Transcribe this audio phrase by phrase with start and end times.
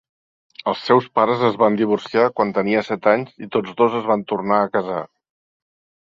[0.71, 4.23] Els seus pares es van divorciar quan tenia set anys i tots dos es van
[4.33, 5.03] tornar a casar.